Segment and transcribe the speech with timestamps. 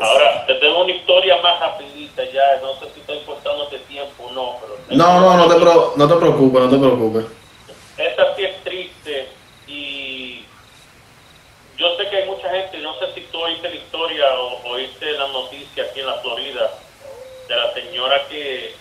[0.00, 3.18] Ahora, te tengo una historia más rapidita ya, no sé si estoy
[3.70, 4.78] de tiempo o no, pero...
[4.90, 7.24] No, no, no te, no te preocupes, no te preocupes.
[7.96, 9.28] Esta sí es triste
[9.66, 10.44] y
[11.78, 15.12] yo sé que hay mucha gente, no sé si tú oíste la historia o oíste
[15.12, 16.70] la noticia aquí en la Florida
[17.48, 18.74] de la señora que,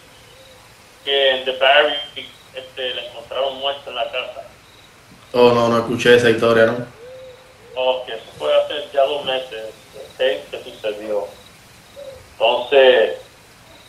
[1.04, 1.96] que en The Barry
[2.54, 4.48] este, la encontraron muerta en la casa.
[5.34, 6.86] Oh, no, no escuché esa historia, ¿no?
[7.76, 9.74] Oh, que eso fue hace ya dos meses
[10.18, 11.28] que sucedió.
[12.34, 13.18] Entonces,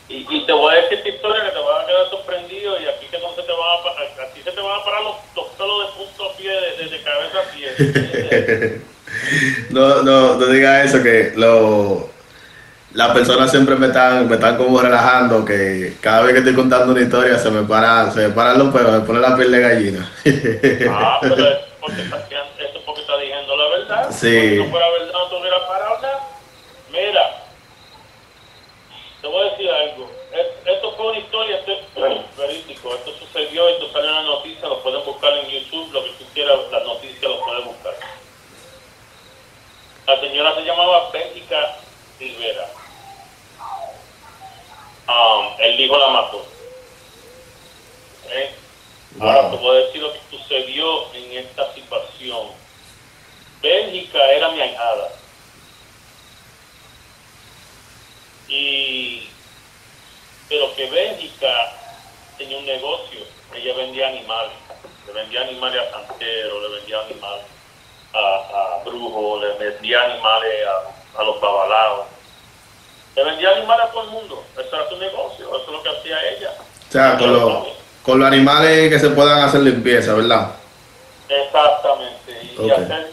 [0.08, 2.86] y, y, te voy a decir esta historia que te va a quedar sorprendido y
[2.86, 5.46] aquí que no se te va a, aquí se te van a parar los, los
[5.54, 8.80] pelos de punto a pie, de, de, cabeza a pie.
[9.70, 12.08] no, no, no digas eso, que lo,
[12.96, 16.92] las personas siempre me están, me están como relajando, que cada vez que estoy contando
[16.92, 19.60] una historia se me para, se me paran los pelos, me pone la piel de
[19.60, 20.12] gallina.
[20.90, 24.10] ah, pero es porque, eso porque está diciendo la verdad.
[24.10, 24.50] Sí.
[24.50, 25.96] Si no fuera verdad, no parado
[26.90, 27.44] Mira,
[29.20, 30.10] te voy a decir algo.
[30.64, 32.94] Esto fue una historia, esto es verídico.
[32.94, 36.24] Esto sucedió, esto salió en la noticia, lo pueden buscar en YouTube, lo que tú
[36.34, 37.94] quieras, las noticias lo puedes buscar.
[40.06, 41.76] La señora se llamaba Bética
[42.18, 42.68] Rivera.
[45.08, 46.46] Um, el hijo la mató.
[48.30, 48.54] ¿Eh?
[49.20, 52.48] Ahora te voy a decir lo que sucedió en esta situación.
[53.62, 55.12] Bélgica era mi ahijada.
[58.48, 59.28] Y,
[60.48, 61.72] pero que Bélgica
[62.38, 63.20] tenía un negocio,
[63.54, 64.52] ella vendía animales,
[65.06, 67.44] le vendía animales a santeros, le vendía animales
[68.12, 70.52] a, a brujos, le vendía animales
[71.18, 72.06] a, los babalados,
[73.14, 75.88] le vendía animales a todo el mundo, eso era su negocio, eso es lo que
[75.88, 76.52] hacía ella.
[76.88, 77.68] O sea, con, los,
[78.02, 80.52] con los animales que se puedan hacer limpieza, ¿verdad?
[81.28, 83.10] Exactamente, y hacer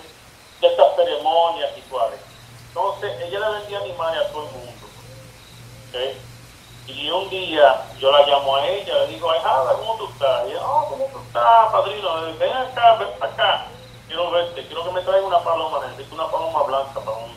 [0.61, 2.19] estas ceremonias y cuales.
[2.67, 4.73] Entonces, ella le vendía animales a todo el mundo.
[6.87, 10.47] Y un día yo la llamo a ella, le digo, ay, Jada, ¿cómo tú estás?
[10.47, 12.09] Y ella, oh, ¿cómo tú estás, padrino?
[12.37, 13.67] Ven acá, ven acá.
[14.07, 17.31] Quiero verte, quiero que me traiga una paloma, necesito una paloma blanca para, un,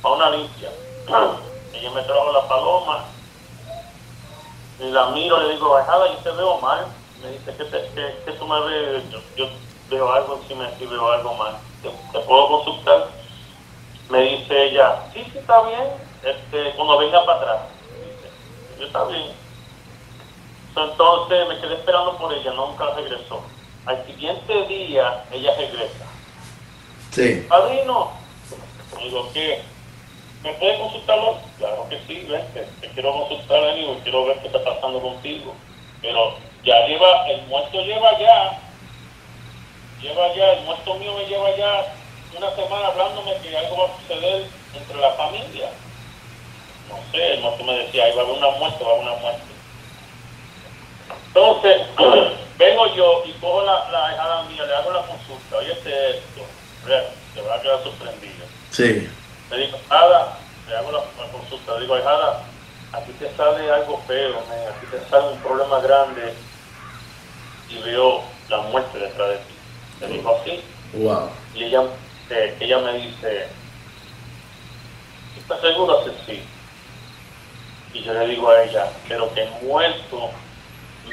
[0.00, 0.70] para una limpia.
[1.72, 3.04] ella me trajo la paloma
[4.78, 6.86] y la miro, le digo, ay, Jada, yo te veo mal.
[7.20, 7.90] Me dice, ¿qué, te,
[8.24, 9.02] qué, tú me ves?
[9.36, 9.46] Yo,
[9.90, 11.56] veo algo encima de veo algo mal.
[11.82, 11.90] ¿Te,
[12.20, 13.08] puedo consultar?
[14.08, 17.60] Me dice ella, sí, sí, está bien este, cuando venga para atrás.
[18.82, 19.30] Yo está bien.
[20.74, 23.44] Entonces me quedé esperando por ella, nunca regresó.
[23.86, 26.04] Al siguiente día ella regresa.
[27.12, 27.46] Sí.
[27.48, 28.10] Padrino,
[28.98, 29.62] digo, ¿qué?
[30.42, 31.38] ¿Me puede consultarlo?
[31.58, 32.66] Claro que sí, vente.
[32.80, 35.54] Te quiero consultar, amigo, quiero ver qué está pasando contigo.
[36.00, 38.58] Pero ya lleva, el muerto lleva ya,
[40.00, 41.94] lleva ya, el muerto mío me lleva ya
[42.36, 45.70] una semana hablándome que algo va a suceder entre la familia
[46.88, 49.08] no sé, no tú me decía, ahí va a haber una muerte, va a haber
[49.08, 49.52] una muerte.
[51.28, 51.82] Entonces,
[52.58, 56.42] vengo yo y cojo la, la hijada mía, le hago la consulta, oye, este esto,
[57.34, 58.46] te va a quedar sorprendido.
[58.70, 59.08] Sí.
[59.50, 60.38] Le digo, Ada,
[60.68, 62.42] le hago la, consulta, le digo, Ada,
[62.92, 66.34] aquí te sale algo feo, aquí te sale un problema grande
[67.68, 69.54] y veo la muerte detrás de ti.
[70.00, 70.62] Le digo así.
[70.94, 71.30] Wow.
[71.54, 71.82] Y ella,
[72.30, 73.48] eh, ella me dice,
[75.38, 76.04] ¿estás seguro?
[76.04, 76.42] que sí.
[77.94, 80.30] Y yo le digo a ella, pero que muerto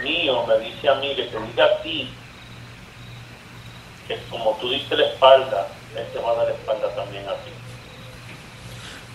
[0.01, 2.13] mío me dice a mí, que te diga a ti,
[4.07, 7.33] que como tú diste la espalda, él te va a dar la espalda también a
[7.33, 7.51] ti.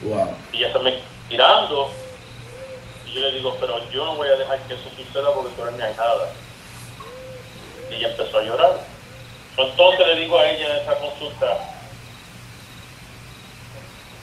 [0.03, 0.37] Wow.
[0.53, 0.99] Y ella está me
[1.31, 1.91] mirando,
[3.07, 5.63] y yo le digo, pero yo no voy a dejar que eso suceda porque tú
[5.63, 6.29] eres mi ahijada.
[7.91, 8.81] Y ella empezó a llorar.
[9.57, 11.75] Entonces le digo a ella en esa consulta,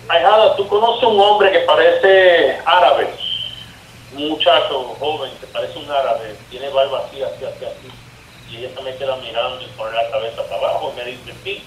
[0.08, 3.08] Ahijada, ¿tú conoces un hombre que parece árabe?
[4.16, 7.92] Un muchacho joven que parece un árabe, tiene barba así, así, así, así.
[8.52, 11.34] Y ella se me queda mirando y pone la cabeza para abajo y me dice,
[11.44, 11.64] sí,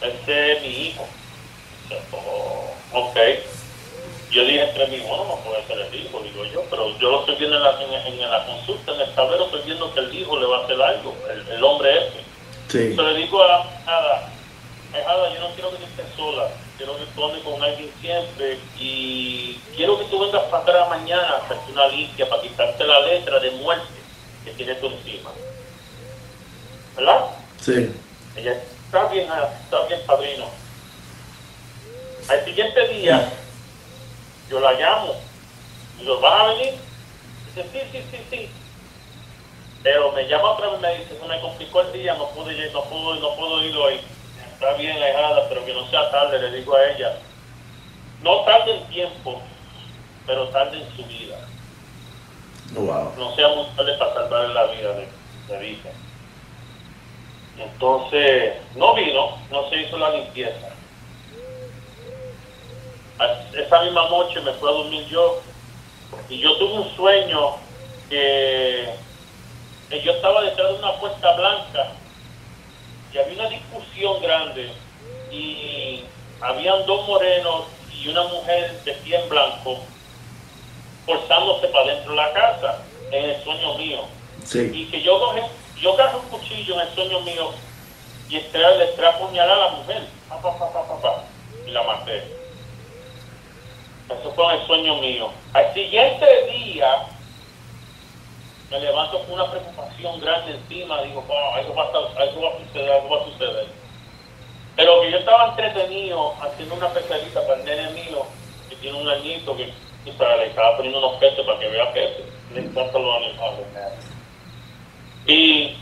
[0.00, 1.06] ese es mi hijo.
[2.12, 3.16] Oh, ok.
[4.30, 7.20] Yo dije entre mí, bueno, no puede ser el hijo, digo yo, pero yo lo
[7.20, 10.38] estoy viendo en la, en, la consulta, en el tablero, estoy viendo que el hijo
[10.38, 11.14] le va a hacer algo,
[11.50, 12.20] el, hombre ese.
[12.68, 12.78] Sí.
[12.90, 14.32] Entonces le digo a Ada,
[15.06, 19.60] Ada, yo no quiero que estés sola quiero que tú andes con alguien siempre y
[19.74, 23.38] quiero que tú vengas para atrás mañana a hacerte una limpia para quitarte la letra
[23.40, 23.86] de muerte
[24.44, 25.30] que tiene tú encima.
[26.96, 27.26] ¿Verdad?
[27.60, 27.90] Sí.
[28.36, 29.28] Ella está bien,
[29.64, 30.46] está bien, padrino.
[32.28, 33.32] Al siguiente día,
[34.50, 35.14] yo la llamo.
[35.98, 36.74] Y digo, ¿vas a venir?
[37.46, 38.50] Dice, sí, sí, sí, sí.
[39.82, 42.70] Pero me llama otra vez y me dice, se me complicó el día, no pude,
[42.72, 44.00] no puedo, no puedo ir hoy
[44.56, 47.18] está bien alejada, pero que no sea tarde, le digo a ella.
[48.22, 49.40] no tarde en tiempo,
[50.26, 51.38] pero tarde en su vida.
[52.72, 53.12] Wow.
[53.16, 55.08] No sea muy tarde para salvar la vida de,
[55.48, 55.90] de Vika.
[57.58, 60.68] Entonces, no vino, no se hizo la limpieza.
[63.18, 65.40] A- Esa misma noche me fui a dormir yo
[66.28, 67.56] y yo tuve un sueño
[68.10, 68.94] que,
[69.90, 71.92] que yo estaba detrás de una puerta blanca
[73.16, 74.70] y había una discusión grande
[75.30, 76.04] y
[76.40, 79.78] habían dos morenos y una mujer de pie en blanco
[81.06, 84.00] forzándose para dentro de la casa en el sueño mío.
[84.44, 84.70] Sí.
[84.72, 85.40] y que yo cogí,
[85.80, 87.50] yo agarré un cuchillo en el sueño mío
[88.28, 90.02] y le entré a apuñalar a la mujer.
[90.28, 91.24] Pa, pa, pa,
[91.66, 92.22] y la maté.
[94.08, 95.30] Eso fue en el sueño mío.
[95.52, 97.06] Al siguiente día
[98.70, 102.58] me levanto con una preocupación grande encima digo "Oh, algo, va a, algo va a
[102.66, 103.66] suceder algo va a suceder
[104.74, 108.26] pero que yo estaba entretenido haciendo una pescadita para el nene mío
[108.68, 109.72] que tiene un añito que
[110.18, 113.66] sabes, le estaba poniendo unos peces para que vea peces le encantan los animales.
[115.26, 115.76] Y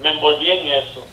[0.00, 1.06] me envolví en eso.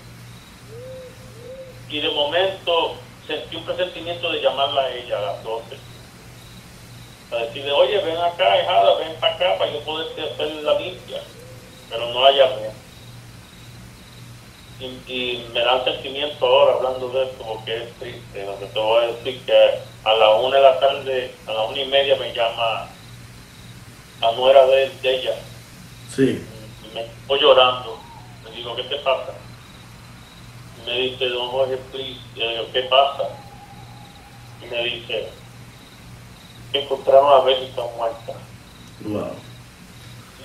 [1.90, 2.96] Y de momento
[3.28, 5.78] sentí un presentimiento de llamarla a ella a las 12.
[7.34, 11.20] Para decirle, oye, ven acá, hijada, ven para acá para yo poder hacer la limpia.
[11.90, 12.70] Pero no llamé.
[14.80, 18.46] Y, y me da sentimiento ahora hablando de esto porque es triste.
[18.46, 21.64] Lo que te voy a decir que a la una de la tarde, a la
[21.64, 22.88] una y media me llama
[24.22, 25.36] la nuera de, de ella
[26.16, 26.46] Sí.
[26.94, 27.98] me estoy llorando.
[28.46, 29.34] Le digo, ¿qué te pasa?
[30.86, 32.20] Me dice, don Jorge, please.
[32.36, 33.24] Y le digo, ¿qué pasa?
[34.62, 35.30] Y me dice,
[36.82, 38.34] encontraron a Bélgica muerta.
[39.02, 39.36] Wow.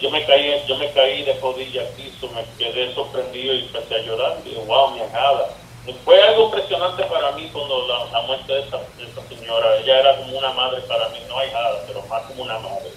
[0.01, 3.97] Yo me caí, yo me caí de rodillas al piso, me quedé sorprendido y empecé
[3.97, 4.43] a llorar.
[4.45, 5.51] Digo, wow, mi ahijada.
[5.87, 9.77] Y Fue algo impresionante para mí cuando la, la muerte de esa, de esa señora.
[9.79, 12.93] Ella era como una madre para mí, no ahijada, pero más como una madre.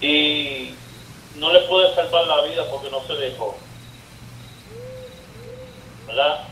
[0.00, 0.74] Y
[1.34, 3.56] no le pude salvar la vida porque no se dejó.
[6.06, 6.44] ¿Verdad?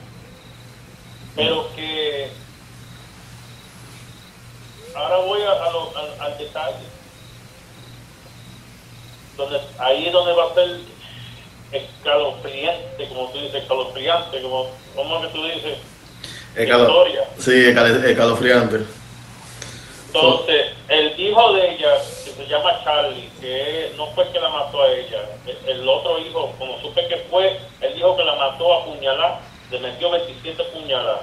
[1.34, 2.30] Pero que
[4.94, 6.86] ahora voy a, a lo- al, al detalle.
[9.36, 10.78] Donde, ahí es donde va a ser
[11.72, 15.78] escalofriante, como tú dices, escalofriante, como, como que tú dices,
[16.56, 17.24] Escalo- historia.
[17.38, 18.78] Sí, escal- escalofriante.
[20.06, 21.90] Entonces, el hijo de ella,
[22.24, 26.18] que se llama Charlie, que no fue que la mató a ella, el, el otro
[26.18, 30.64] hijo, como supe que fue el hijo que la mató a puñalar, le metió 27
[30.72, 31.20] puñaladas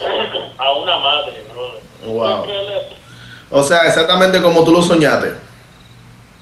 [0.58, 1.82] a una madre, brother.
[2.04, 2.46] Wow.
[3.50, 5.34] O sea, exactamente como tú lo soñaste.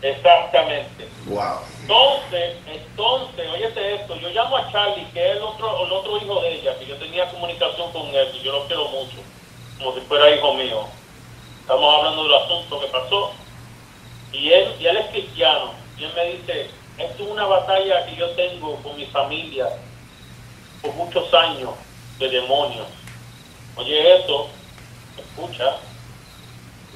[0.00, 1.08] Exactamente.
[1.26, 1.60] Wow.
[1.82, 6.40] Entonces, entonces, óyete esto, yo llamo a Charlie, que es el otro, el otro hijo
[6.40, 9.16] de ella, que yo tenía comunicación con él, y yo lo quiero mucho,
[9.78, 10.84] como si fuera hijo mío.
[11.60, 13.32] Estamos hablando del asunto que pasó,
[14.32, 18.16] y él, y él es cristiano, y él me dice, esto es una batalla que
[18.16, 19.68] yo tengo con mi familia
[20.80, 21.70] por muchos años
[22.18, 22.86] de demonios.
[23.76, 24.48] Oye eso,
[25.16, 25.76] escucha,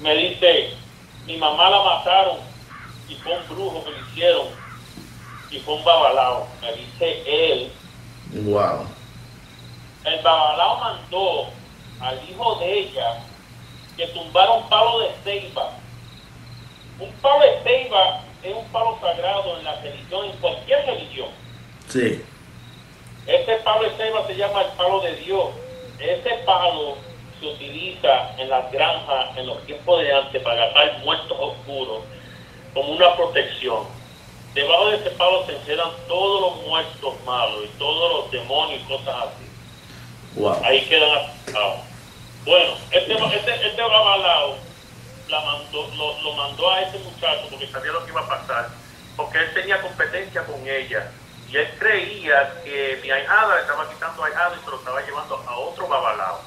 [0.03, 0.75] me dice,
[1.27, 2.39] mi mamá la mataron
[3.09, 4.49] y fue un brujo que le hicieron
[5.51, 6.47] y fue un babalao.
[6.61, 7.73] Me dice él,
[8.45, 8.87] Wow.
[10.05, 11.47] el babalao mandó
[12.01, 13.21] al hijo de ella
[13.97, 15.71] que tumbara un palo de ceiba.
[16.99, 21.29] Un palo de ceiba es un palo sagrado en la religión, en cualquier religión.
[21.89, 22.23] Sí.
[23.27, 25.49] Este palo de ceiba se llama el palo de Dios.
[25.99, 26.97] Ese palo
[27.41, 32.03] se utiliza en las granjas en los tiempos de antes para agarrar muertos oscuros
[32.75, 33.85] como una protección.
[34.55, 38.85] Debajo de ese palo se encerran todos los muertos malos y todos los demonios y
[38.85, 40.41] cosas así.
[40.41, 40.61] Wow.
[40.65, 41.81] Ahí quedan asustados.
[42.45, 44.57] Bueno, este, este, este babalao
[45.29, 48.69] la mandó, lo, lo mandó a ese muchacho porque sabía lo que iba a pasar,
[49.17, 51.11] porque él tenía competencia con ella.
[51.49, 55.45] Y él creía que mi ahijada le estaba quitando ahijado y se lo estaba llevando
[55.47, 56.41] a otro babalao.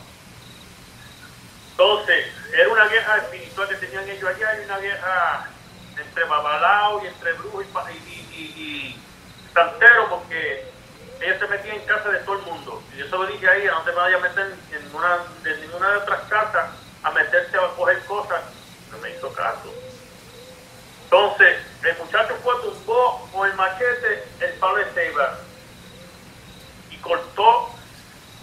[1.72, 5.50] Entonces, era una guerra espiritual que tenían ellos allá, y una guerra
[5.98, 9.02] entre babalao y entre brujo y, y
[9.54, 10.70] santero, porque
[11.22, 12.82] ella se metía en casa de todo el mundo.
[12.94, 15.62] Y yo se lo dije a ella, no te vayas a meter en, una, en
[15.62, 16.70] ninguna de otras casas
[17.04, 18.42] a meterse a coger cosas.
[18.92, 19.74] No me hizo caso.
[21.04, 25.30] Entonces, el muchacho fue, tumbó con el machete el palo Esteban
[26.92, 27.70] y cortó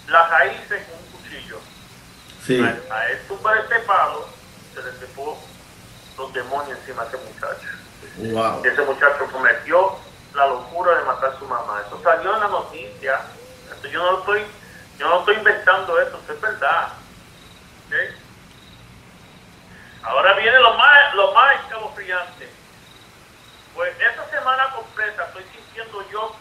[0.08, 1.60] las raíces con un cuchillo.
[2.42, 2.64] Sí.
[2.90, 4.26] A, él tumbar este palo,
[4.72, 5.38] se le trepó
[6.16, 7.68] los demonios encima de ese muchacho.
[8.16, 8.64] Wow.
[8.64, 9.98] Ese muchacho cometió
[10.32, 11.82] la locura de matar a su mamá.
[11.86, 13.20] Eso salió en la noticia.
[13.92, 14.46] Yo no estoy,
[14.98, 16.88] yo no estoy inventando eso, eso es verdad.
[17.86, 18.16] ¿Okay?
[20.04, 22.55] Ahora viene lo más, lo más escalofriante.
[23.76, 24.06] ¿Ok?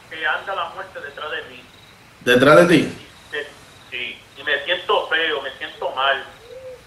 [0.10, 1.64] que anda la muerte detrás de mí.
[2.22, 3.08] ¿Detrás de ti?
[3.90, 6.26] Sí, y me siento feo, me siento mal.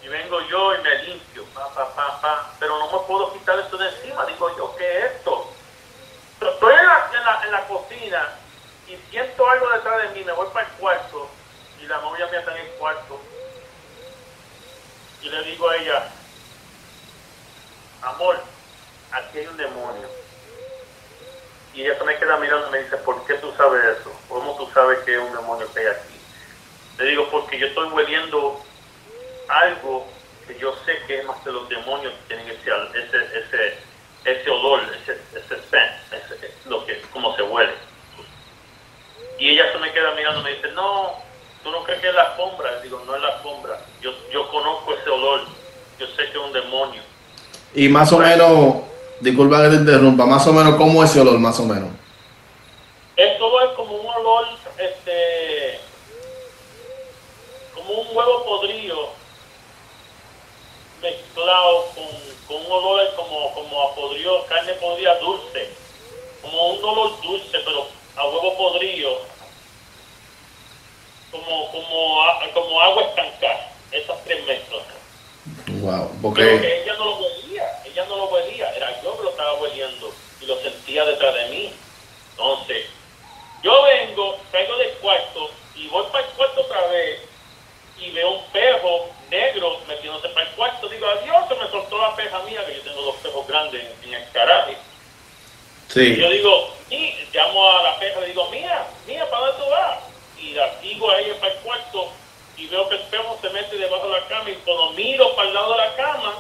[0.03, 2.55] Y vengo yo y me limpio, pa, pa, pa, pa.
[2.59, 4.27] Pero no me puedo quitar esto de encima.
[4.27, 5.53] Digo yo, ¿qué es esto?
[6.41, 8.29] Estoy en la, en la, en la cocina
[8.87, 11.29] y siento algo detrás de mí, me voy para el cuarto
[11.81, 13.21] y la novia me está en el cuarto.
[15.23, 16.09] Y le digo a ella,
[18.03, 18.41] amor,
[19.13, 20.18] aquí hay un demonio.
[21.75, 24.13] Y ella se me queda mirando y me dice, ¿por qué tú sabes eso?
[24.29, 26.15] ¿Cómo tú sabes que es un demonio que hay aquí?
[26.99, 28.61] Le digo, porque yo estoy hueliendo
[29.49, 30.07] algo
[30.47, 33.79] que yo sé que es más de los demonios que tienen ese, ese, ese,
[34.25, 37.75] ese olor, ese, ese scent, ese, lo que, como se huele.
[39.39, 41.13] Y ella se me queda mirando y me dice, no,
[41.63, 42.73] tú no crees que es la sombra.
[42.73, 43.79] Le digo, no es la sombra.
[44.01, 45.43] Yo, yo conozco ese olor.
[45.99, 47.03] Yo sé que es un demonio.
[47.75, 48.77] Y más o menos,
[49.21, 51.89] disculpa que te interrumpa, más o menos, ¿cómo es ese olor, más o menos?
[53.17, 54.47] Esto es como un olor,
[54.79, 55.81] este,
[57.75, 59.09] como un huevo podrido
[61.03, 62.05] mezclado con,
[62.47, 65.69] con un olor como, como a podrido, carne podrida dulce,
[66.43, 69.19] como un olor dulce, pero a huevo podrido,
[71.31, 74.83] como, como, a- como agua estancada, esas tres mezclas.
[75.81, 76.61] Wow, Pero porque...
[76.61, 80.13] que ella no lo huelía, ella no lo huelía, era yo que lo estaba hueliendo
[80.41, 81.73] y lo sentía detrás de mí.
[82.31, 82.87] Entonces,
[83.63, 87.21] yo vengo, caigo del cuarto y voy para el cuarto otra vez
[87.99, 90.89] y veo un perro negro metiéndose para el cuarto.
[90.89, 94.09] Digo, adiós, se me soltó la peja mía, que yo tengo dos perros grandes en,
[94.09, 94.73] en el garaje.
[95.97, 99.65] Y yo Sí, digo, y llamo a la perra, le digo, mía, mía, ¿para dónde
[99.65, 99.99] tú vas?
[100.41, 102.13] Y la sigo a ella para el cuarto
[102.57, 105.49] y veo que el perro se mete debajo de la cama y cuando miro para
[105.49, 106.35] el lado de la cama,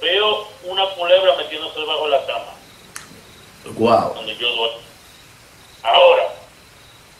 [0.00, 2.52] veo una culebra metiéndose debajo de la cama,
[3.74, 4.14] wow.
[4.14, 4.78] donde yo duermo.
[5.82, 6.28] Ahora,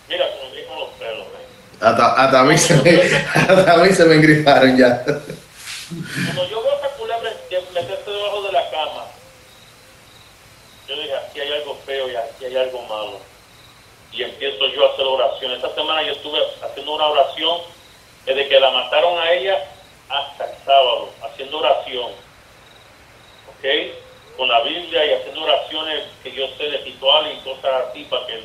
[0.09, 1.47] mira cómo me con los pelos, ¿eh?
[1.81, 3.01] Hasta, hasta, a mí se me,
[3.35, 5.05] hasta a mí se me ya.
[5.05, 7.31] Cuando yo veo esa culebra
[7.75, 9.05] meterse debajo de la cama,
[10.89, 13.21] yo dije, aquí hay algo feo y aquí hay algo malo.
[14.13, 15.53] Y empiezo yo a hacer oración.
[15.53, 17.61] Esta semana yo estuve haciendo una oración
[18.25, 19.65] desde que la mataron a ella
[20.09, 22.13] hasta el sábado, haciendo oración.
[23.59, 24.37] ¿Ok?
[24.37, 28.27] Con la Biblia y haciendo oraciones que yo sé de rituales y cosas así para
[28.27, 28.43] que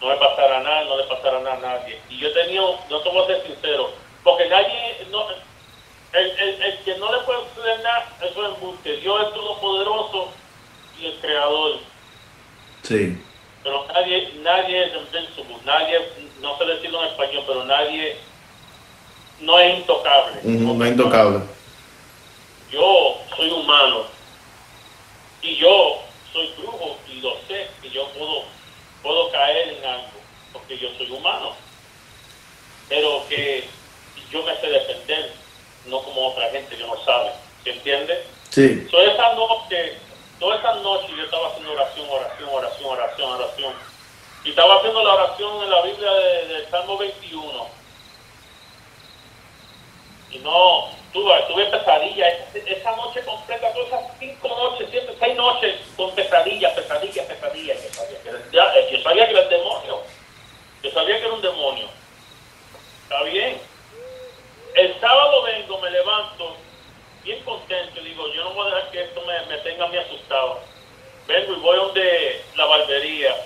[0.00, 2.00] no le pasara nada, no le pasara nada a nadie.
[2.10, 3.90] Y yo tenía, no te voy a ser sincero,
[4.24, 8.96] porque nadie, no, el, el, el que no le puede suceder nada, eso es embuste.
[8.96, 10.32] Dios es todopoderoso
[11.00, 11.78] y el creador.
[12.82, 13.22] Sí,
[13.62, 16.00] Pero nadie, nadie es invincible, nadie,
[16.40, 18.16] no sé decirlo en español, pero nadie
[19.40, 20.38] no es intocable.
[20.42, 21.38] Ujú, no es intocable.
[22.72, 24.06] Yo soy humano
[25.42, 26.02] y yo
[26.32, 28.44] soy brujo y lo sé que yo puedo,
[29.02, 30.06] puedo caer en algo
[30.52, 31.54] porque yo soy humano.
[32.88, 33.68] Pero que
[34.30, 35.32] yo me sé defender,
[35.86, 37.32] no como otra gente que no sabe.
[37.64, 38.24] ¿Se entiende?
[38.50, 39.98] Sí, Toda esa noche,
[40.40, 43.74] toda esa noche yo estaba haciendo oración, oración, oración, oración, oración.
[44.44, 47.66] Y estaba haciendo la oración en la Biblia de- Salmo 21.
[50.30, 52.34] Y no, tuve, tuve pesadillas.
[52.54, 57.78] Esa, noche completa, todas esas cinco noches, siete, seis noches con pesadillas, pesadillas, pesadillas.
[57.82, 60.02] Yo sabía que era, eh, yo sabía que era el demonio.
[60.82, 61.86] Yo sabía que era un demonio.
[63.04, 63.60] Está bien.
[64.74, 66.56] El sábado vengo, me levanto,
[67.22, 69.88] bien contento, y digo, yo no voy a dejar que esto me, me tenga a
[69.88, 70.60] mí asustado.
[71.26, 73.36] Vengo y voy donde la barbería.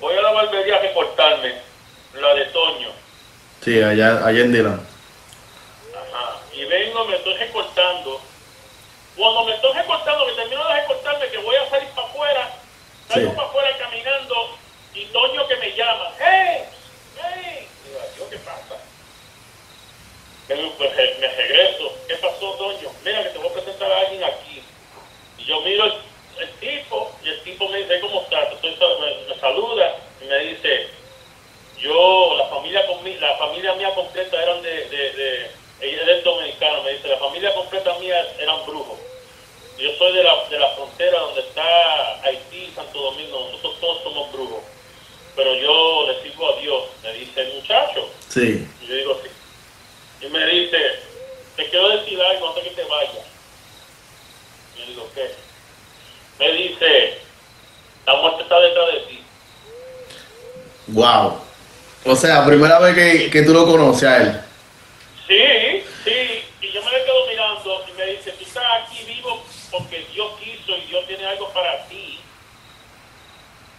[0.00, 1.54] Voy a la barbería a recortarme,
[2.14, 2.88] la de Toño.
[3.60, 4.91] sí, allá, allá en Dylan.
[6.72, 8.18] Vengo, me estoy recortando.
[9.14, 12.50] Cuando me estoy recortando, que termino de recortarme, que voy a salir para afuera,
[13.08, 13.36] salgo Sí.
[13.36, 14.56] para afuera caminando,
[14.94, 16.64] y Toño que me llama, ¡Hey!
[17.20, 17.68] ¡Hey!
[17.84, 18.78] Digo, ¿yo qué pasa?
[20.48, 21.92] Pues, eh, me regreso.
[22.08, 22.90] ¿Qué pasó, Toño?
[23.04, 24.62] Mira, que te voy a presentar a alguien aquí.
[25.36, 25.94] Y yo miro el,
[26.38, 28.48] el tipo, y el tipo me dice, ¿cómo estás?
[28.62, 30.88] Me, me saluda y me dice,
[31.76, 32.82] yo, la familia
[33.20, 37.52] la familia mía completa eran de, de, de ella es dominicano, me dice, la familia
[37.54, 38.98] completa mía eran brujos.
[39.78, 44.02] Yo soy de la, de la frontera donde está Haití y Santo Domingo, nosotros todos
[44.04, 44.62] somos brujos.
[45.34, 48.08] Pero yo le sirvo a Dios, me dice el muchacho.
[48.28, 50.26] Sí, Y yo digo, sí.
[50.26, 50.76] Y me dice,
[51.56, 53.26] te quiero decir algo antes que te vayas.
[54.76, 55.34] Y yo digo, ¿qué?
[56.38, 57.18] Me dice,
[58.06, 59.24] la muerte está detrás de ti.
[60.88, 61.40] wow.
[62.04, 64.41] O sea, primera vez que, que tú lo conoces a él.
[65.32, 66.44] Sí, sí.
[66.60, 70.38] Y yo me le quedo mirando y me dice, tú estás aquí vivo porque Dios
[70.38, 72.20] quiso y Dios tiene algo para ti.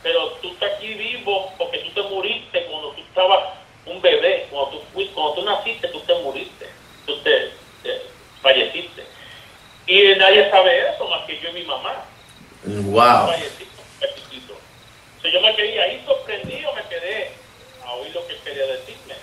[0.01, 3.53] pero tú estás aquí vivo porque tú te muriste cuando tú estabas
[3.85, 6.69] un bebé, cuando tú, cuando tú naciste, tú te muriste,
[7.05, 7.51] tú te,
[7.83, 8.01] te
[8.41, 9.05] falleciste.
[9.85, 12.05] Y nadie sabe eso más que yo y mi mamá.
[12.65, 14.57] Wow cuando era chiquito.
[15.17, 17.31] Entonces yo me quedé ahí sorprendido, me quedé
[17.85, 19.15] a oír lo que él quería decirme.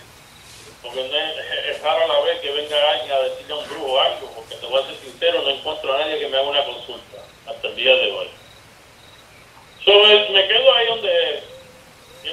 [0.83, 3.69] Porque no es, es raro a la vez que venga alguien a decirle a un
[3.69, 6.49] brujo algo, porque te voy a ser sincero, no encuentro a nadie que me haga
[6.49, 8.29] una consulta hasta el día de hoy.
[9.85, 9.93] So,
[10.33, 11.45] me quedo ahí donde él.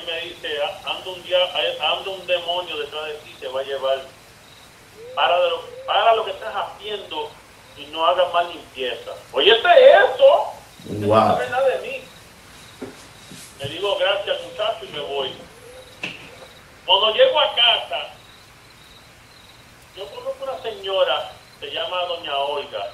[0.06, 1.52] Me dice, "Ah, anda un, dia-
[1.82, 4.02] anda un demonio detrás de ti, te va a llevar.
[5.16, 7.32] Para, de lo, para lo que estás haciendo
[7.78, 9.12] y no hagas más limpieza.
[9.32, 10.54] Oye, ¿este es eso?
[10.90, 11.16] Usted Wow.
[11.20, 12.02] No sabe nada de mí.
[13.60, 15.34] Le digo gracias muchacho y me voy.
[16.86, 18.10] Cuando llego a casa,
[19.96, 22.92] yo conozco una señora, se llama Doña Olga,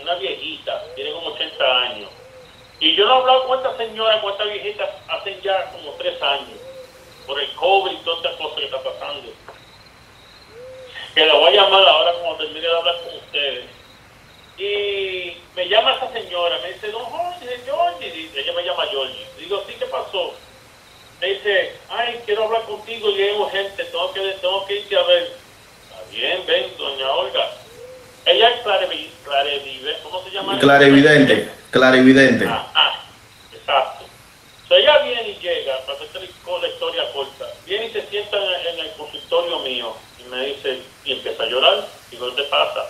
[0.00, 2.10] una viejita, tiene como 80 años.
[2.80, 6.20] Y yo no he hablado con esta señora, con esta viejita, hace ya como tres
[6.22, 6.58] años,
[7.26, 9.32] por el COVID y todas estas cosas que está pasando.
[11.14, 13.66] Que la voy a llamar ahora cuando termine de hablar con ustedes.
[14.58, 19.26] Y me llama esa señora, me dice, don Jorge, Georgie, dice, ella me llama Georgie.
[19.38, 20.34] Digo, sí, ¿qué pasó?
[21.20, 25.02] Me dice, ay, quiero hablar contigo y es urgente, tengo que, tengo que irte a
[25.02, 25.32] ver.
[25.82, 27.50] Está bien, ven, doña Olga.
[28.28, 30.58] Ella es clarevi- clarevidente, ¿cómo se llama?
[30.58, 31.50] Clarividente.
[31.70, 32.46] Clarividente.
[32.48, 33.00] Ah, ah,
[33.52, 34.04] exacto.
[34.70, 38.66] Ella viene y llega, para hacer la historia corta, viene y se sienta en el,
[38.66, 41.86] en el consultorio mío y me dice, y empieza a llorar.
[42.10, 42.86] Digo, ¿qué te pasa?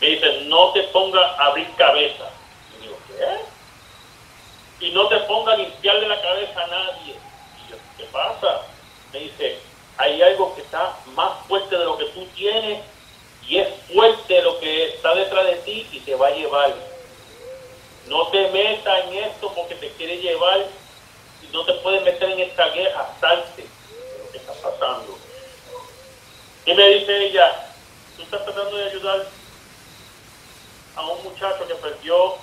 [0.00, 2.30] Me dice, no te ponga a abrir cabeza.
[2.78, 4.86] Y digo, ¿qué?
[4.86, 7.14] Y no te ponga a limpiarle la cabeza a nadie.
[7.14, 8.60] Y yo, ¿qué pasa?
[9.12, 9.58] Me dice,
[9.98, 12.80] hay algo que está más fuerte de lo que tú tienes
[13.48, 15.54] y es fuerte lo que está detrás de
[15.84, 16.74] ti y te va a llevar.
[18.08, 20.60] No te metas en esto porque te quiere llevar
[21.42, 25.18] y no te puedes meter en esta guerra, salte de lo que está pasando.
[26.64, 27.68] Y me dice ella,
[28.16, 29.26] tú estás tratando de ayudar
[30.96, 32.34] a un muchacho que perdió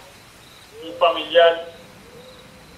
[0.84, 1.70] un familiar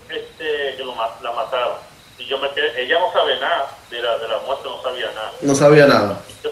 [0.09, 1.77] este, que lo, la mataron.
[2.17, 5.11] Y yo me quedé, ella no sabe nada de la, de la muerte, no sabía
[5.11, 5.33] nada.
[5.41, 6.21] No sabía nada.
[6.43, 6.51] Yo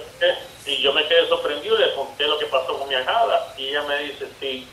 [0.65, 3.54] Y yo me quedé sorprendido, le conté lo que pasó con mi ahijada.
[3.58, 4.67] Y ella me dice, sí.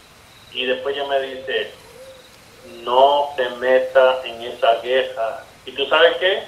[0.52, 1.72] Y después ella me dice,
[2.82, 5.44] no te metas en esa guerra.
[5.66, 6.44] ¿Y tú sabes qué?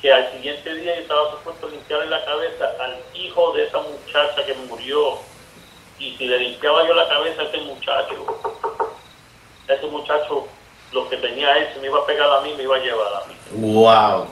[0.00, 3.78] Que al siguiente día yo estaba supuesto a limpiarle la cabeza al hijo de esa
[3.78, 5.18] muchacha que murió.
[5.98, 8.26] Y si le limpiaba yo la cabeza a ese muchacho,
[9.68, 10.48] ese muchacho,
[10.92, 13.14] lo que tenía él, se me iba a pegar a mí, me iba a llevar
[13.14, 13.34] a mí.
[13.52, 14.26] Wow.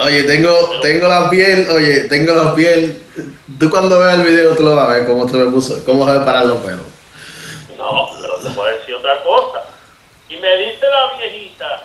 [0.00, 3.02] Oye, tengo, tengo la piel, oye, tengo la piel.
[3.58, 6.06] Tú cuando veas el video tú lo vas a ver cómo se me puso, cómo
[6.06, 6.86] se me paran los pelos.
[7.76, 9.64] No, pero te voy a decir otra cosa.
[10.28, 11.82] Y me dice la viejita,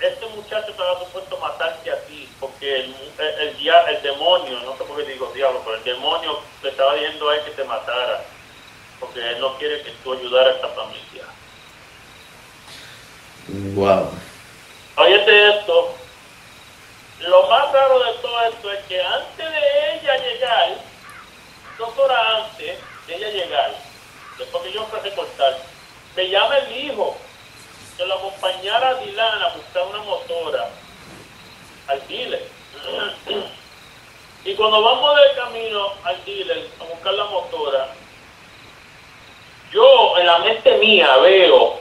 [0.00, 4.58] este muchacho estaba supuesto a matarte a ti, porque el, el, el dia- el demonio,
[4.64, 7.50] no sé por qué digo diablo, pero el demonio le estaba diciendo a él que
[7.50, 8.24] te matara,
[8.98, 11.24] porque él no quiere que tú ayudaras a esta familia.
[13.74, 14.10] Wow.
[14.96, 15.94] Óyete esto,
[17.20, 20.76] lo más raro de todo esto es que antes de ella llegar,
[21.78, 23.74] dos horas antes de ella llegar,
[24.38, 25.58] después que yo fui a recortar,
[26.16, 27.16] me llama el hijo
[27.96, 30.70] que lo acompañara a Dylan a buscar una motora
[31.88, 32.48] al dealer.
[34.44, 37.88] Y cuando vamos del camino al dealer a buscar la motora,
[39.70, 41.78] yo en la mente mía veo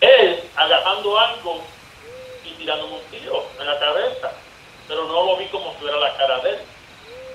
[0.00, 1.62] él agarrando algo
[2.44, 4.32] y tirándome un tiro en la cabeza,
[4.88, 6.58] pero no lo vi como si fuera la cara de él,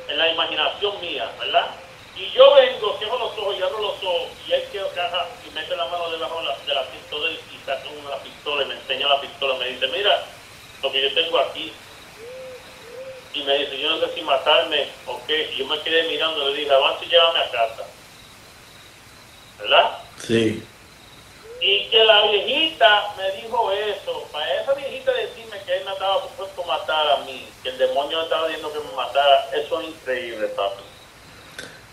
[0.10, 1.68] en la imaginación mía, ¿verdad?
[2.16, 5.50] Y yo vengo, cierro los ojos y abro los ojos, y él que agarra y
[5.52, 8.76] mete la mano debajo de la, de la pistola y saca una pistola y me
[8.76, 10.26] enseña la pistola, me dice, mira,
[10.82, 11.74] lo que yo tengo aquí.
[13.34, 15.52] Y me dice, yo no sé si matarme o qué.
[15.54, 17.84] Y yo me quedé mirando, le dije, avance y llévame a casa.
[19.60, 19.98] ¿Verdad?
[20.18, 20.64] Sí.
[21.62, 26.24] Y que la viejita me dijo eso, para esa viejita decirme que él me estaba
[26.24, 29.90] supuesto matar a mí, que el demonio me estaba diciendo que me matara, eso es
[29.90, 30.82] increíble, papi.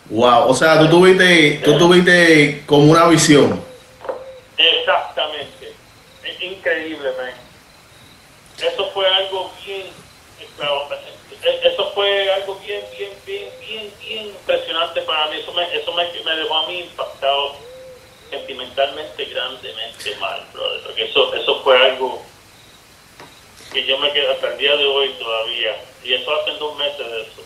[0.09, 0.49] Wow.
[0.49, 3.63] O sea, tú tuviste, tú tuviste como una visión.
[4.57, 5.75] Exactamente.
[6.25, 7.33] Es increíble, man.
[8.59, 9.87] Eso fue algo bien,
[11.43, 15.37] eh, eso fue algo bien, bien, bien, bien, bien impresionante para mí.
[15.41, 16.91] Eso me, eso me, me dejó a mí
[18.79, 20.83] sentimentalmente, grandemente mal, brother.
[20.85, 22.23] Porque eso, eso fue algo
[23.73, 25.83] que yo me quedo hasta el día de hoy todavía.
[26.05, 27.43] Y eso hace dos meses de eso.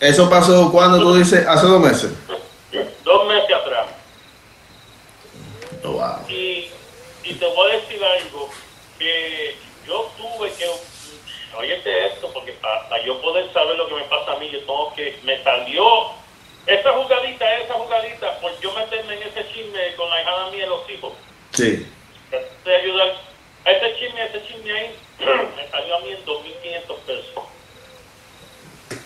[0.00, 2.12] Eso pasó cuando tú dices, hace dos meses.
[3.04, 3.86] Dos meses atrás.
[5.82, 6.28] Wow.
[6.28, 6.70] Y,
[7.22, 8.50] y te voy a decir algo,
[8.98, 9.56] que
[9.86, 10.66] yo tuve que,
[11.56, 14.92] oye esto, porque para, yo poder saber lo que me pasa a mí, yo tengo
[14.94, 16.12] que, me salió
[16.66, 20.68] esa jugadita, esa jugadita, pues yo meterme en ese chisme con la hija mía y
[20.68, 21.12] los hijos.
[21.52, 21.86] Sí.
[22.64, 23.08] De ayudar
[23.64, 24.96] a ese chisme, ese chisme ahí,
[25.56, 27.44] me salió a mí en 2.500 pesos.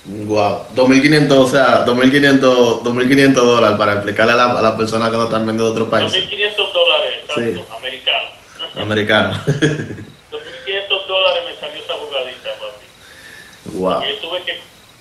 [0.05, 5.16] Wow, 2.500, o sea, 2.500 2.500 dólares para explicarle a la, a la persona que
[5.16, 6.11] no están vendiendo de otro país.
[6.12, 7.64] 2.500 dólares, exacto, Sí.
[7.77, 8.31] americanos.
[8.77, 9.35] Americano.
[9.47, 13.77] 2.500 dólares me salió esa jugadita, papi.
[13.79, 14.03] wow.
[14.03, 14.59] Yo tuve que,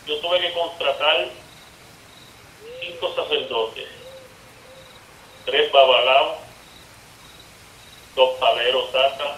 [0.07, 1.27] yo tuve que contratar
[2.99, 3.87] cinco sacerdotes,
[5.45, 6.37] tres babalaos,
[8.15, 9.37] dos paleros tata,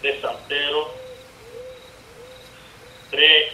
[0.00, 0.88] tres santeros,
[3.10, 3.52] tres,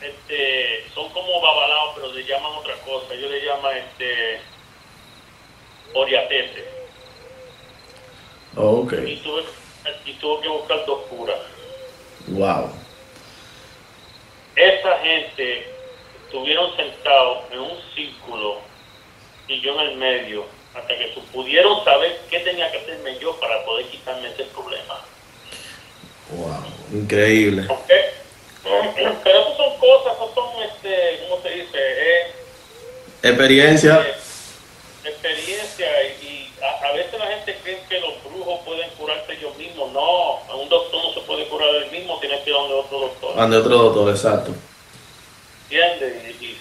[0.00, 4.40] este, son como babalaos, pero le llaman otra cosa, ellos le llaman este
[5.94, 6.64] oriatetes.
[8.56, 8.92] Oh, ok.
[9.06, 9.44] Y tuve,
[10.04, 11.38] y tuve que buscar dos curas.
[12.28, 12.70] Wow.
[14.56, 15.77] esa gente
[16.28, 18.58] estuvieron sentados en un círculo
[19.48, 23.64] y yo en el medio hasta que pudieron saber qué tenía que hacerme yo para
[23.64, 25.00] poder quitarme ese problema.
[26.30, 26.64] Wow.
[26.92, 27.66] Increíble.
[28.62, 31.78] Pero eso son cosas, eso son, este, ¿cómo se dice?
[31.78, 32.32] Eh,
[33.22, 34.06] Experiencia.
[34.06, 35.86] eh, experiencia
[36.20, 39.90] y, y a, a veces la gente cree que los brujos pueden curarse ellos mismos.
[39.92, 43.00] No, un doctor no se puede curar él mismo, tiene que ir a donde otro
[43.00, 43.40] doctor.
[43.40, 44.52] Ande otro doctor, exacto.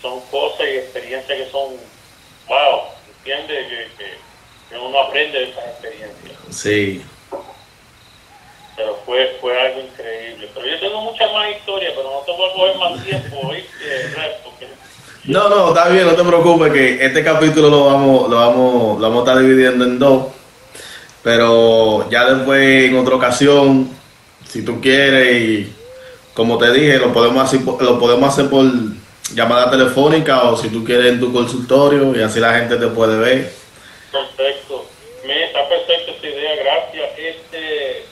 [0.01, 1.75] Son cosas y experiencias que son,
[2.47, 2.81] wow,
[3.19, 3.67] ¿entiendes?
[3.67, 4.11] Que, que,
[4.69, 6.37] que uno aprende de esas experiencias.
[6.49, 7.03] Sí.
[8.75, 10.49] Pero fue, fue algo increíble.
[10.53, 14.15] Pero yo tengo muchas más historias, pero no te voy a coger más tiempo, ¿oíste?
[14.43, 14.67] Porque
[15.25, 19.09] No, no, está bien, no te preocupes que este capítulo lo vamos, lo vamos, lo
[19.09, 20.27] vamos a estar dividiendo en dos.
[21.23, 23.89] Pero ya después en otra ocasión,
[24.47, 25.73] si tú quieres y
[26.33, 28.63] como te dije, lo podemos hacer, lo podemos hacer por
[29.33, 33.17] llamada telefónica o si tú quieres en tu consultorio y así la gente te puede
[33.17, 33.51] ver.
[34.11, 34.85] Perfecto.
[35.25, 37.09] Me está perfecta esta idea, gracias.
[37.17, 38.05] Este,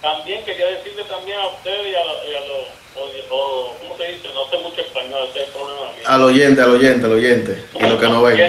[0.00, 3.96] también quería decirle también a ustedes y a los, y a los o- o- ¿cómo
[3.96, 4.28] se dice?
[4.34, 6.02] No sé mucho español, ese es el problema mío.
[6.06, 8.40] Al oyente, al oyente, al oyente y lo que no ven.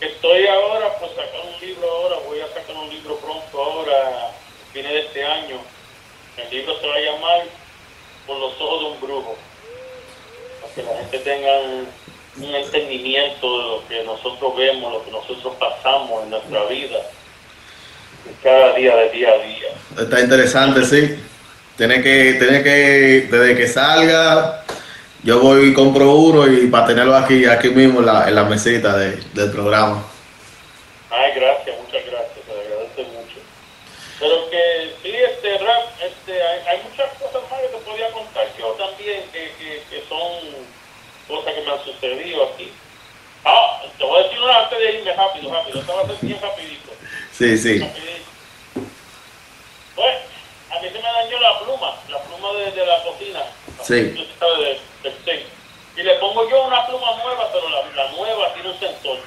[0.00, 4.30] Estoy ahora, pues sacar un libro ahora, voy a sacar un libro pronto ahora,
[4.74, 5.58] viene de este año.
[6.36, 7.42] El libro se va a llamar
[8.26, 9.36] Por los ojos de un brujo,
[10.76, 11.86] que la gente tenga un,
[12.54, 16.98] entendimiento de lo que nosotros vemos, lo que nosotros pasamos en nuestra vida,
[18.42, 19.68] cada día de día a día.
[19.98, 21.18] Está interesante, sí.
[21.78, 24.64] Tiene que, tiene que, desde que salga,
[25.22, 28.44] yo voy y compro uno y para tenerlo aquí, aquí mismo en la, en la
[28.44, 30.04] mesita de- del programa.
[31.10, 33.40] Ay, gracias, muchas gracias, te agradezco mucho.
[34.20, 38.46] Pero que sí, este rap, este, hay, hay muchas cosas más que te podía contar
[38.58, 40.66] yo también, que, que, que son
[41.28, 42.72] cosas que me han sucedido aquí.
[43.44, 46.16] Ah, te voy a decir una antes de irme rápido, rápido, esta va a ser
[46.22, 46.90] bien rapidito.
[47.32, 47.78] Sí, sí.
[47.78, 48.26] rapidito.
[49.94, 50.14] Pues,
[50.70, 53.42] a mí se me dañó la pluma, la pluma de, de la cocina.
[53.82, 53.94] Sí.
[53.94, 55.46] de-.
[55.96, 59.18] Y le pongo yo una pluma nueva, pero la, la nueva tiene un sensor.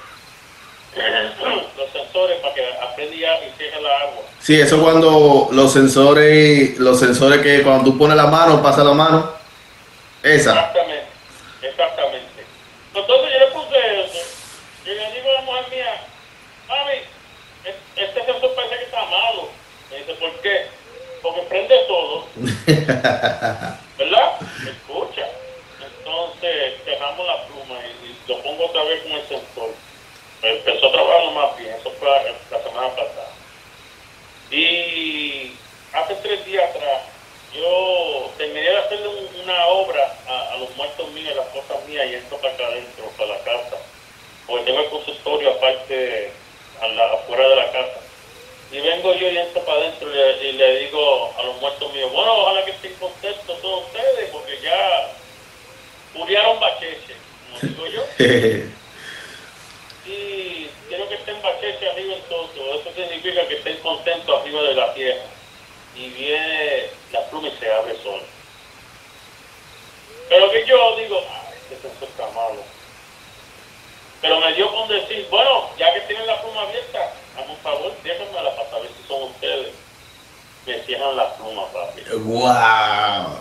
[1.77, 4.23] Los sensores para que aprenda y cierre la agua.
[4.39, 8.93] Sí, eso cuando los sensores, los sensores que cuando tú pones la mano, pasa la
[8.93, 9.31] mano.
[10.23, 10.71] Esa.
[11.61, 12.43] Exactamente.
[12.93, 14.19] Entonces yo le puse eso
[14.85, 16.01] y le digo a la mujer mía,
[16.67, 16.93] mami,
[17.65, 17.75] es-
[18.09, 19.49] este sensor parece que está malo.
[19.91, 20.65] Me dice, ¿por qué?
[21.21, 22.25] Porque prende todo,
[23.97, 24.39] ¿verdad?
[24.67, 25.27] Escucha.
[25.83, 29.69] Entonces cerramos la pluma y, y lo pongo otra vez con el sensor.
[30.41, 33.27] Empezó a trabajar más bien, eso fue la, la semana pasada.
[34.51, 35.53] Y
[35.93, 37.01] hace tres días atrás,
[37.53, 42.07] yo terminé de hacerle un- una obra a, a los muertos míos, las cosas mías,
[42.09, 43.77] y entro para acá adentro, para la casa.
[44.47, 46.31] Porque tengo el consultorio aparte,
[46.81, 47.99] a la- afuera de la casa.
[48.71, 51.91] Y vengo yo y entro para adentro y le, y le digo a los muertos
[51.93, 55.11] míos, bueno, ojalá que estén contentos todos ustedes, porque ya
[56.13, 57.15] murieron bacheche,
[57.49, 58.69] como digo yo.
[60.05, 62.49] Y quiero que estén bacheche arriba en todo.
[62.55, 65.21] Eso significa que estén contentos arriba de la tierra.
[65.95, 68.23] Y viene la pluma y se abre sola.
[70.29, 72.63] Pero que yo digo, ah, este sensor está malo.
[74.21, 77.93] Pero me dio con decir, bueno, ya que tienen la pluma abierta, hazme un favor,
[78.03, 79.73] déjenmela para saber si son ustedes.
[80.65, 82.01] Me cierran la pluma, papi.
[82.17, 83.39] wow.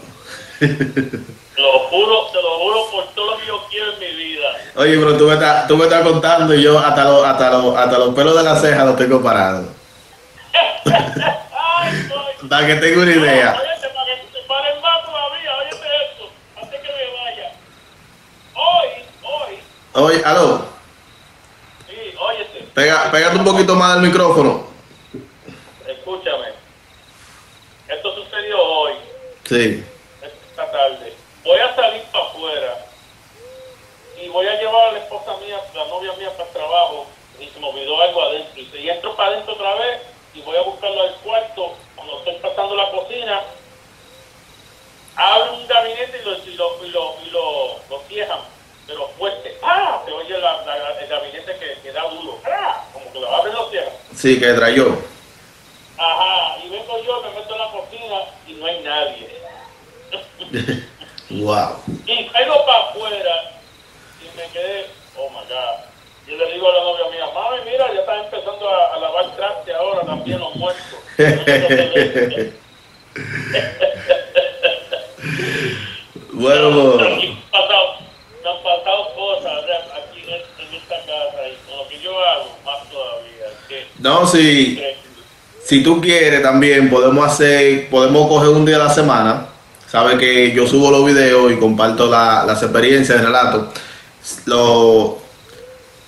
[1.59, 4.47] Te lo juro, te lo juro por todo lo que yo quiero en mi vida.
[4.77, 7.77] Oye, pero tú me estás, tú me estás contando y yo hasta los, hasta los,
[7.77, 9.67] hasta los pelos de la ceja los tengo parados.
[12.49, 13.59] Para que tenga una idea.
[13.61, 16.31] Óyete, para que te paren más todavía, óyete esto,
[16.63, 17.53] antes que me vaya.
[18.55, 18.89] Hoy,
[19.23, 19.59] hoy,
[20.01, 20.65] Oye, aló,
[21.89, 24.69] sí, óyete, pega, pégate un poquito más del micrófono.
[25.87, 26.49] escúchame.
[27.89, 28.93] Esto sucedió hoy,
[29.45, 29.85] Sí.
[30.23, 31.13] esta tarde.
[31.45, 32.87] Voy a salir para afuera
[34.23, 37.07] y voy a llevar a la esposa mía, la novia mía para el trabajo
[37.41, 38.61] y se me olvidó algo adentro.
[38.61, 40.03] Y y entro para adentro otra vez
[40.35, 41.75] y voy a buscarlo al cuarto.
[41.97, 43.41] Cuando estoy pasando la cocina,
[45.17, 48.41] abro un gabinete y lo, y lo, y lo, y lo, lo cierran,
[48.89, 49.57] pero fuerte.
[49.63, 50.03] ¡Ah!
[50.05, 52.41] Se oye la- la- el gabinete que, que da duro.
[52.45, 52.85] ¡Ah!
[52.93, 53.93] Como que lo abren y lo cierran.
[54.17, 54.99] Sí, que trayó.
[55.99, 58.17] Ajá, y vengo yo, me meto en la cocina
[58.49, 59.29] y no hay nadie.
[61.31, 61.83] Wow.
[62.07, 63.51] Y salgo para afuera
[64.23, 64.87] y me quedé,
[65.19, 65.85] oh my God.
[66.27, 69.37] Yo le digo a la novia mía, mami, mira, ya están empezando a, a lavar
[69.37, 70.99] traste ahora también los muertos.
[76.33, 77.95] Bueno, Aquí me han pasado,
[78.43, 79.83] me han pasado cosas ¿verdad?
[79.97, 83.47] aquí en, en esta casa y con lo que yo hago, más todavía.
[83.69, 84.81] Que, no, si,
[85.65, 89.47] si tú quieres también podemos hacer, podemos coger un día a la semana.
[89.91, 93.73] Sabes que yo subo los videos y comparto la- las experiencias de relato
[94.45, 95.13] los,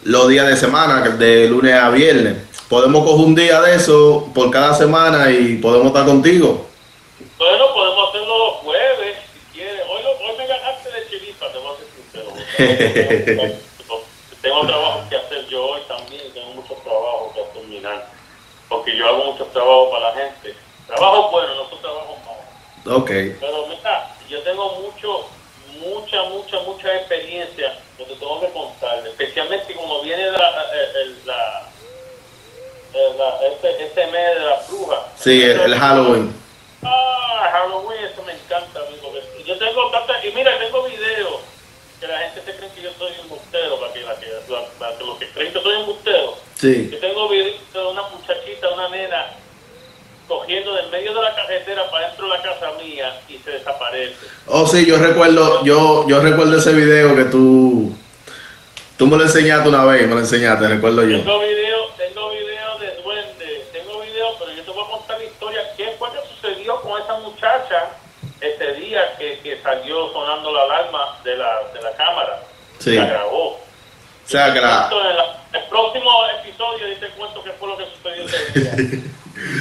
[0.05, 2.37] los días de semana, de lunes a viernes.
[2.69, 6.67] Podemos coger un día de eso por cada semana y podemos estar contigo.
[7.39, 9.81] Bueno, podemos hacerlo los jueves, si quieres.
[9.91, 13.59] Hoy, hoy me ganaste de chiripa, te voy a ser sincero.
[14.43, 18.07] tengo trabajo que hacer yo hoy también, tengo muchos trabajos que terminar.
[18.91, 20.55] Porque yo hago muchos trabajos para la gente.
[20.89, 23.03] Trabajo bueno, no son trabajos malos.
[23.03, 23.11] Ok.
[23.41, 25.29] Pero mira, yo tengo mucho,
[25.81, 29.07] mucha, mucha, mucha experiencia que te tengo que contar.
[29.07, 31.69] Especialmente como viene la, el, el- la,
[32.95, 35.07] el- la- este, este mes de la bruja.
[35.17, 36.35] Sí, el, el Halloween.
[36.83, 39.13] Ah, Halloween, eso me encanta, amigo.
[39.47, 41.43] Yo tengo tanta, y mira, tengo videos
[42.01, 44.63] que la gente se cree que yo soy un bustero, para que, la, que, la,
[44.81, 46.35] la- que los que creen que soy un bustero.
[46.57, 46.89] Sí.
[46.93, 49.33] Yo tengo videos de una muchachita, una nena,
[50.31, 54.15] cogiendo del medio de la carretera para dentro de la casa mía y se desaparece.
[54.47, 57.93] Oh, sí, yo recuerdo, yo, yo recuerdo ese video que tú,
[58.97, 61.17] tú me lo enseñaste una vez, me lo enseñaste, recuerdo yo.
[61.19, 65.25] Tengo videos, tengo videos de duende, tengo videos, pero yo te voy a contar la
[65.25, 65.61] historia.
[65.77, 67.89] ¿Qué fue que sucedió con esa muchacha
[68.41, 72.41] ese día que, que salió sonando la alarma de la, de la cámara?
[72.79, 72.95] Sí.
[72.95, 73.49] La grabó.
[73.55, 73.61] O
[74.33, 77.77] sea, que la, Entonces, en la- el próximo episodio yo te cuento qué fue lo
[77.77, 79.01] que sucedió ese día.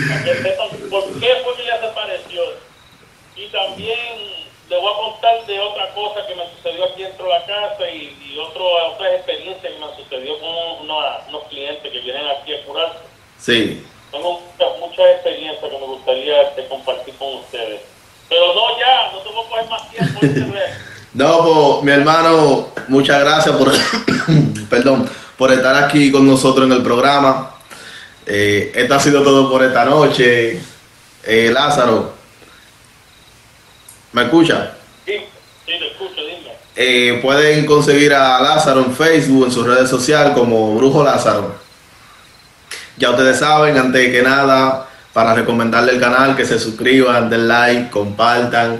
[0.07, 2.41] Para que sepan por qué fue que ella desapareció.
[3.35, 3.97] Y también
[4.69, 7.89] le voy a contar de otra cosa que me sucedió aquí dentro de la casa
[7.89, 12.53] y, y otro, otras experiencias que me sucedió con una- unos clientes que vienen aquí
[12.53, 12.99] a curarse.
[13.39, 13.85] sí.
[14.11, 17.79] Tengo muchas, muchas experiencias que me gustaría este, compartir con ustedes.
[18.27, 20.19] Pero no ya, no te voy a coger más tiempo.
[21.13, 23.71] No, pues, mi hermano, muchas gracias por,
[24.69, 25.07] perdón,
[25.37, 27.55] por estar aquí con nosotros en el programa.
[28.31, 30.59] Eh, esto ha sido todo por esta noche.
[31.23, 32.13] Eh, Lázaro,
[34.13, 34.75] ¿me escucha?
[35.03, 35.13] Sí,
[35.65, 36.53] sí, te escucho, dime.
[36.75, 41.55] Eh, pueden conseguir a Lázaro en Facebook, en sus redes sociales como Brujo Lázaro.
[42.97, 47.89] Ya ustedes saben, antes que nada, para recomendarle el canal, que se suscriban, den like,
[47.89, 48.79] compartan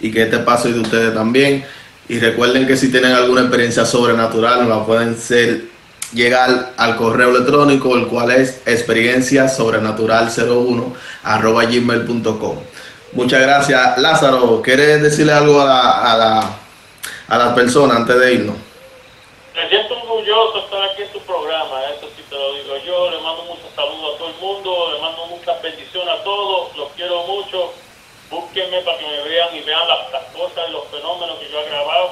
[0.00, 1.64] y que este paso es de ustedes también.
[2.08, 5.77] Y recuerden que si tienen alguna experiencia sobrenatural, nos la pueden hacer
[6.12, 12.58] llegar al correo electrónico, el cual es experiencia sobrenatural01 arroba gmail.com.
[13.12, 13.98] Muchas gracias.
[13.98, 16.58] Lázaro, ¿quieres decirle algo a la, a la,
[17.28, 18.56] a las personas antes de irnos?
[19.54, 23.10] Me siento orgulloso estar aquí en tu programa, eso sí te lo digo yo.
[23.10, 26.92] Le mando muchos saludos a todo el mundo, le mando muchas bendiciones a todos, los
[26.92, 27.72] quiero mucho.
[28.30, 31.68] Búsquenme para que me vean y vean las, cosas y los fenómenos que yo he
[31.70, 32.07] grabado,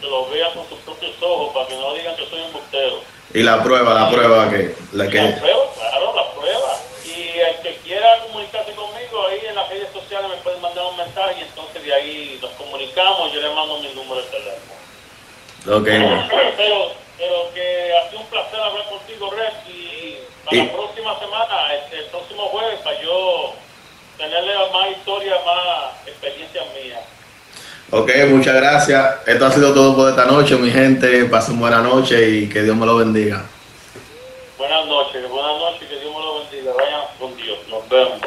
[0.00, 3.00] que los vean con sus propios ojos, para que no digan que soy un bustero.
[3.32, 6.76] Y la prueba, la prueba que, la La que prueba, claro, la prueba.
[7.04, 10.96] Y el que quiera comunicarse conmigo, ahí en las redes sociales me pueden mandar un
[10.96, 14.80] mensaje y entonces de ahí nos comunicamos yo le mando mi número de teléfono.
[15.78, 15.84] Ok,
[16.56, 21.18] pero, pero que ha sido un placer hablar contigo, Red, y para Y- la próxima
[21.18, 23.52] semana, este, el próximo jueves, para yo
[24.16, 27.00] tenerle más historias, más experiencias mías.
[27.90, 29.26] Ok, muchas gracias.
[29.26, 31.24] Esto ha sido todo por esta noche, mi gente.
[31.26, 33.44] Pasen buena noche y que Dios me lo bendiga.
[34.58, 36.72] Buenas noches, buenas noches, que Dios me lo bendiga.
[36.76, 38.20] Vayan con Dios, nos vemos.